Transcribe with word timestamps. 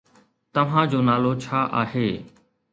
توهان 0.53 0.85
جو 0.91 0.99
نالو 1.07 1.31
ڇا 1.43 1.59
آهي؟ 1.81 2.09